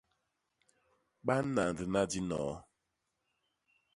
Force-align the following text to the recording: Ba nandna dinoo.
Ba 1.25 1.35
nandna 1.53 2.01
dinoo. 2.11 2.53